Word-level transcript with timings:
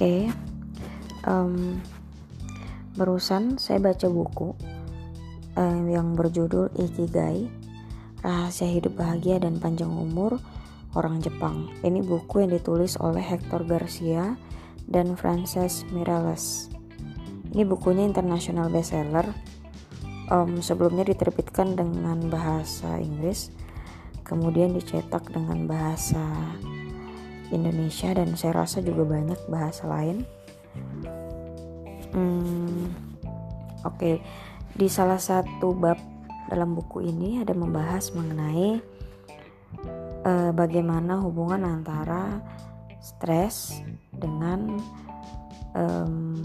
Oke, 0.00 0.32
um, 1.28 1.76
barusan 2.96 3.60
saya 3.60 3.84
baca 3.84 4.08
buku 4.08 4.56
um, 5.60 5.92
yang 5.92 6.16
berjudul 6.16 6.72
Ikigai, 6.72 7.44
Rahasia 8.24 8.64
Hidup 8.64 8.96
Bahagia 8.96 9.44
dan 9.44 9.60
Panjang 9.60 9.92
Umur 9.92 10.40
Orang 10.96 11.20
Jepang. 11.20 11.68
Ini 11.84 12.00
buku 12.00 12.40
yang 12.40 12.48
ditulis 12.48 12.96
oleh 12.96 13.20
Hector 13.20 13.60
Garcia 13.68 14.40
dan 14.88 15.20
Frances 15.20 15.84
Miralles. 15.92 16.72
Ini 17.52 17.68
bukunya 17.68 18.08
international 18.08 18.72
bestseller. 18.72 19.28
Um, 20.32 20.64
sebelumnya 20.64 21.04
diterbitkan 21.12 21.76
dengan 21.76 22.24
bahasa 22.32 22.96
Inggris, 22.96 23.52
kemudian 24.24 24.72
dicetak 24.72 25.28
dengan 25.28 25.68
bahasa 25.68 26.24
Indonesia 27.50 28.14
dan 28.14 28.34
saya 28.38 28.64
rasa 28.64 28.82
juga 28.82 29.06
banyak 29.06 29.38
bahasa 29.50 29.86
lain. 29.86 30.22
Hmm, 32.10 32.90
Oke, 33.80 33.96
okay. 33.96 34.16
di 34.74 34.90
salah 34.90 35.18
satu 35.18 35.72
bab 35.72 35.96
dalam 36.50 36.74
buku 36.74 37.06
ini 37.06 37.38
ada 37.38 37.54
membahas 37.54 38.10
mengenai 38.10 38.82
uh, 40.26 40.50
bagaimana 40.50 41.22
hubungan 41.22 41.62
antara 41.62 42.42
stres 43.00 43.80
dengan 44.10 44.76
um, 45.72 46.44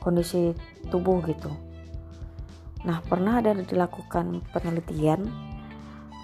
kondisi 0.00 0.54
tubuh 0.88 1.20
gitu. 1.26 1.50
Nah, 2.88 3.04
pernah 3.04 3.44
ada 3.44 3.52
dilakukan 3.52 4.40
penelitian 4.56 5.28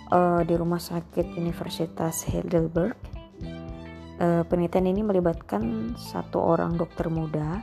uh, 0.08 0.40
di 0.40 0.56
rumah 0.56 0.80
sakit 0.80 1.36
Universitas 1.36 2.24
Heidelberg 2.24 2.96
uh, 4.20 4.42
penelitian 4.48 4.90
ini 4.90 5.02
melibatkan 5.04 5.94
satu 5.96 6.40
orang 6.40 6.76
dokter 6.76 7.08
muda 7.08 7.60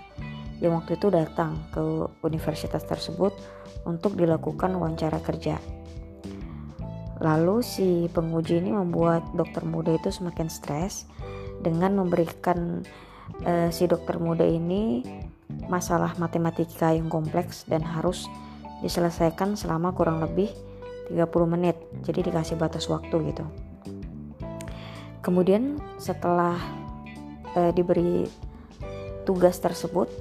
yang 0.62 0.80
waktu 0.80 0.96
itu 0.96 1.12
datang 1.12 1.60
ke 1.76 2.08
universitas 2.24 2.86
tersebut 2.88 3.36
untuk 3.84 4.16
dilakukan 4.16 4.72
wawancara 4.80 5.20
kerja. 5.20 5.60
Lalu 7.20 7.64
si 7.64 8.08
penguji 8.12 8.60
ini 8.64 8.72
membuat 8.72 9.24
dokter 9.36 9.64
muda 9.64 9.96
itu 9.96 10.12
semakin 10.12 10.48
stres 10.48 11.08
dengan 11.64 11.96
memberikan 11.96 12.84
uh, 13.48 13.70
si 13.72 13.88
dokter 13.88 14.20
muda 14.20 14.44
ini 14.44 15.04
masalah 15.68 16.16
matematika 16.20 16.92
yang 16.92 17.08
kompleks 17.08 17.64
dan 17.68 17.84
harus 17.84 18.28
diselesaikan 18.84 19.56
selama 19.56 19.96
kurang 19.96 20.20
lebih 20.20 20.52
30 21.12 21.24
menit. 21.48 21.80
Jadi 22.04 22.32
dikasih 22.32 22.60
batas 22.60 22.92
waktu 22.92 23.32
gitu. 23.32 23.46
Kemudian 25.24 25.80
setelah 25.96 26.60
uh, 27.56 27.72
diberi 27.72 28.28
tugas 29.24 29.56
tersebut, 29.64 30.12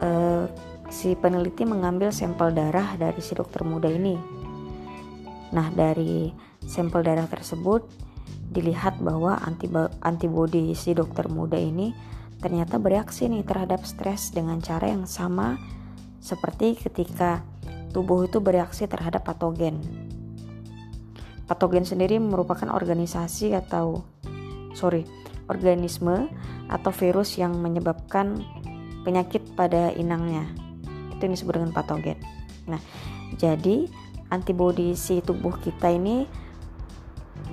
uh, 0.00 0.48
si 0.88 1.12
peneliti 1.12 1.68
mengambil 1.68 2.08
sampel 2.08 2.56
darah 2.56 2.96
dari 2.96 3.20
si 3.20 3.36
dokter 3.36 3.60
muda 3.68 3.92
ini. 3.92 4.16
Nah, 5.52 5.68
dari 5.70 6.32
sampel 6.64 7.04
darah 7.04 7.28
tersebut 7.28 7.84
dilihat 8.48 8.96
bahwa 9.02 9.36
antibodi 10.00 10.72
si 10.72 10.96
dokter 10.96 11.28
muda 11.28 11.58
ini 11.58 11.92
ternyata 12.38 12.78
bereaksi 12.78 13.26
nih 13.26 13.44
terhadap 13.44 13.82
stres 13.84 14.30
dengan 14.30 14.62
cara 14.62 14.88
yang 14.88 15.04
sama 15.04 15.58
seperti 16.22 16.78
ketika 16.78 17.42
tubuh 17.92 18.24
itu 18.24 18.40
bereaksi 18.40 18.88
terhadap 18.88 19.26
patogen. 19.26 19.80
Patogen 21.44 21.84
sendiri 21.84 22.16
merupakan 22.16 22.72
organisasi 22.72 23.52
atau 23.52 24.13
sorry 24.74 25.06
organisme 25.48 26.28
atau 26.68 26.90
virus 26.90 27.36
yang 27.36 27.56
menyebabkan 27.60 28.40
penyakit 29.04 29.44
pada 29.52 29.92
inangnya. 29.92 30.48
Itu 31.12 31.28
yang 31.28 31.34
disebut 31.36 31.54
dengan 31.60 31.72
patogen. 31.76 32.16
Nah, 32.64 32.80
jadi 33.36 33.84
antibodi 34.32 34.96
si 34.96 35.20
tubuh 35.20 35.54
kita 35.60 35.92
ini 35.92 36.24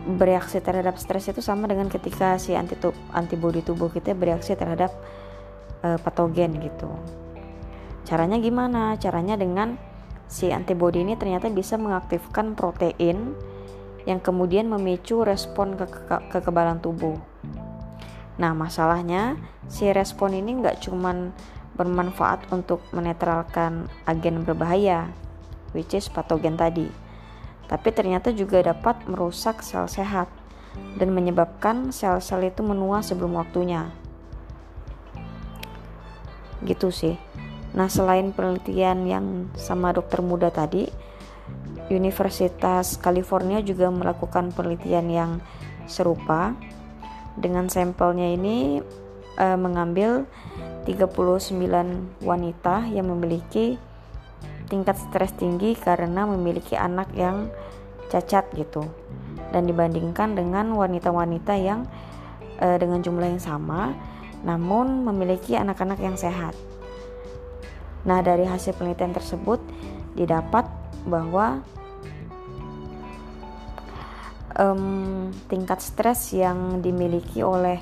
bereaksi 0.01 0.63
terhadap 0.63 0.97
stres 0.97 1.29
itu 1.29 1.43
sama 1.43 1.69
dengan 1.69 1.91
ketika 1.91 2.39
si 2.41 2.57
antibodi 3.13 3.61
tubuh 3.61 3.91
kita 3.91 4.15
bereaksi 4.17 4.55
terhadap 4.55 4.89
uh, 5.83 5.99
patogen 6.01 6.57
gitu. 6.57 6.89
Caranya 8.07 8.41
gimana? 8.41 8.97
Caranya 8.97 9.37
dengan 9.37 9.77
si 10.25 10.49
antibodi 10.49 11.03
ini 11.03 11.19
ternyata 11.19 11.51
bisa 11.51 11.75
mengaktifkan 11.75 12.55
protein 12.55 13.35
yang 14.09 14.23
kemudian 14.23 14.67
memicu 14.69 15.21
respon 15.21 15.77
ke 15.77 15.85
kekebalan 16.31 16.81
tubuh. 16.81 17.19
Nah, 18.39 18.55
masalahnya 18.57 19.37
si 19.69 19.89
respon 19.93 20.33
ini 20.33 20.61
nggak 20.61 20.81
cuman 20.87 21.35
bermanfaat 21.77 22.49
untuk 22.49 22.81
menetralkan 22.91 23.87
agen 24.05 24.43
berbahaya, 24.43 25.11
which 25.71 25.93
is 25.93 26.09
patogen 26.11 26.57
tadi, 26.57 26.89
tapi 27.71 27.89
ternyata 27.95 28.35
juga 28.35 28.59
dapat 28.59 28.99
merusak 29.07 29.63
sel 29.63 29.87
sehat 29.87 30.27
dan 30.99 31.11
menyebabkan 31.11 31.91
sel-sel 31.91 32.47
itu 32.47 32.63
menua 32.63 33.03
sebelum 33.03 33.35
waktunya. 33.39 33.91
Gitu 36.63 36.91
sih. 36.93 37.15
Nah, 37.71 37.87
selain 37.87 38.35
penelitian 38.35 39.07
yang 39.07 39.25
sama 39.55 39.95
dokter 39.95 40.19
muda 40.19 40.51
tadi, 40.51 40.91
Universitas 41.91 42.95
California 42.97 43.59
juga 43.59 43.91
melakukan 43.91 44.55
penelitian 44.55 45.07
yang 45.11 45.31
serupa. 45.85 46.55
Dengan 47.31 47.71
sampelnya 47.71 48.27
ini 48.27 48.83
e, 49.39 49.47
mengambil 49.55 50.27
39 50.83 52.25
wanita 52.27 52.91
yang 52.91 53.07
memiliki 53.07 53.79
tingkat 54.67 54.99
stres 54.99 55.31
tinggi 55.39 55.75
karena 55.79 56.27
memiliki 56.27 56.75
anak 56.75 57.11
yang 57.15 57.47
cacat 58.11 58.47
gitu. 58.55 58.83
Dan 59.51 59.67
dibandingkan 59.67 60.35
dengan 60.35 60.75
wanita-wanita 60.75 61.55
yang 61.55 61.87
e, 62.59 62.67
dengan 62.79 62.99
jumlah 62.99 63.31
yang 63.31 63.43
sama 63.43 63.95
namun 64.41 65.05
memiliki 65.05 65.53
anak-anak 65.53 66.01
yang 66.01 66.17
sehat. 66.17 66.57
Nah, 68.01 68.25
dari 68.25 68.49
hasil 68.49 68.73
penelitian 68.73 69.13
tersebut 69.13 69.61
didapat 70.17 70.65
bahwa 71.05 71.61
um, 74.57 75.29
tingkat 75.47 75.79
stres 75.79 76.33
yang 76.35 76.83
dimiliki 76.83 77.43
oleh 77.45 77.79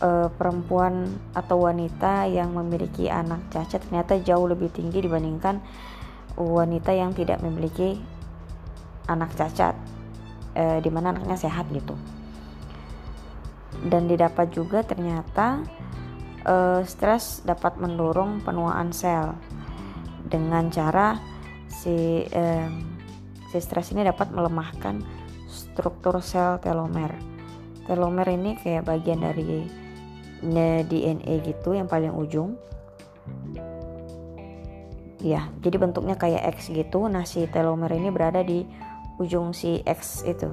uh, 0.00 0.28
perempuan 0.32 1.08
atau 1.36 1.68
wanita 1.68 2.28
yang 2.30 2.54
memiliki 2.54 3.10
anak 3.10 3.44
cacat 3.52 3.84
ternyata 3.84 4.20
jauh 4.20 4.46
lebih 4.48 4.72
tinggi 4.72 5.04
dibandingkan 5.04 5.60
wanita 6.34 6.90
yang 6.90 7.14
tidak 7.14 7.38
memiliki 7.44 8.00
anak 9.06 9.30
cacat 9.36 9.76
uh, 10.56 10.78
di 10.80 10.90
mana 10.90 11.12
anaknya 11.12 11.36
sehat 11.38 11.68
gitu. 11.70 11.94
Dan 13.84 14.08
didapat 14.08 14.54
juga 14.54 14.80
ternyata 14.86 15.60
uh, 16.46 16.80
stres 16.86 17.44
dapat 17.44 17.76
mendorong 17.76 18.40
penuaan 18.40 18.94
sel. 18.94 19.34
Dengan 20.24 20.72
cara 20.72 21.20
si 21.68 22.24
si 23.52 23.58
stres 23.60 23.92
ini 23.92 24.02
dapat 24.02 24.32
melemahkan 24.32 25.23
struktur 25.54 26.18
sel 26.18 26.58
telomer. 26.58 27.14
Telomer 27.86 28.26
ini 28.34 28.58
kayak 28.58 28.90
bagian 28.90 29.22
dari 29.22 29.70
DNA 30.42 31.40
gitu 31.46 31.78
yang 31.78 31.86
paling 31.86 32.10
ujung. 32.12 32.58
Ya, 35.24 35.48
jadi 35.64 35.80
bentuknya 35.80 36.20
kayak 36.20 36.60
X 36.60 36.68
gitu. 36.68 37.08
Nah, 37.08 37.24
si 37.24 37.48
telomer 37.48 37.88
ini 37.96 38.12
berada 38.12 38.44
di 38.44 38.66
ujung 39.16 39.56
si 39.56 39.80
X 39.86 40.26
itu. 40.28 40.50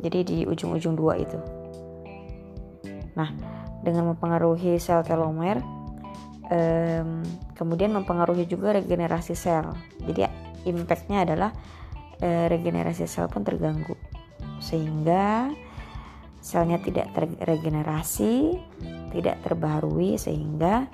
Jadi 0.00 0.18
di 0.24 0.38
ujung-ujung 0.48 0.96
dua 0.96 1.20
itu. 1.20 1.36
Nah, 3.18 3.28
dengan 3.84 4.14
mempengaruhi 4.14 4.80
sel 4.80 5.04
telomer, 5.04 5.60
um, 6.48 7.20
kemudian 7.52 7.92
mempengaruhi 7.92 8.48
juga 8.48 8.80
regenerasi 8.80 9.36
sel. 9.36 9.76
Jadi 10.08 10.24
impactnya 10.64 11.28
adalah 11.28 11.50
uh, 12.24 12.46
regenerasi 12.48 13.04
sel 13.04 13.28
pun 13.28 13.44
terganggu 13.44 13.98
sehingga 14.58 15.52
selnya 16.38 16.78
tidak 16.80 17.12
terregenerasi, 17.14 18.56
tidak 19.12 19.36
terbaharui 19.44 20.16
sehingga 20.16 20.86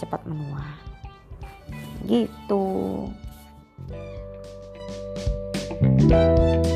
cepat 0.00 0.22
menua. 0.24 0.64
Gitu. 2.06 2.64
thank 6.06 6.66
you 6.66 6.75